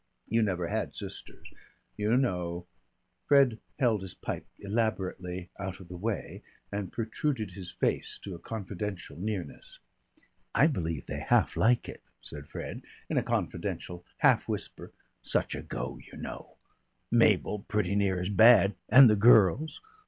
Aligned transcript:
You 0.27 0.41
never 0.41 0.67
had 0.69 0.95
sisters. 0.95 1.45
You 1.95 2.17
know" 2.17 2.65
Fred 3.27 3.59
held 3.77 4.01
his 4.01 4.15
pipe 4.15 4.47
elaborately 4.57 5.51
out 5.59 5.79
of 5.79 5.89
the 5.89 5.95
way 5.95 6.41
and 6.71 6.91
protruded 6.91 7.51
his 7.51 7.69
face 7.69 8.17
to 8.23 8.33
a 8.33 8.39
confidential 8.39 9.15
nearness. 9.15 9.77
"I 10.55 10.65
believe 10.65 11.05
they 11.05 11.19
half 11.19 11.55
like 11.55 11.87
it," 11.87 12.01
said 12.19 12.49
Fred, 12.49 12.81
in 13.11 13.17
a 13.19 13.23
confidential 13.23 14.03
half 14.17 14.49
whisper. 14.49 14.91
"Such 15.21 15.53
a 15.53 15.61
go, 15.61 15.99
you 16.01 16.17
know. 16.17 16.57
Mabel 17.11 17.59
pretty 17.67 17.95
near 17.95 18.19
as 18.19 18.29
bad. 18.29 18.73
And 18.89 19.07
the 19.07 19.15
girls. 19.15 19.81